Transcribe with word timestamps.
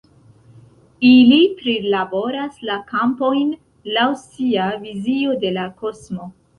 Ili 1.09 1.37
prilaboras 1.59 2.59
la 2.71 2.79
kampojn 2.95 3.55
laŭ 4.01 4.09
sia 4.27 4.75
vizio 4.91 5.41
de 5.47 5.57
la 5.63 5.73
kosmo. 5.83 6.33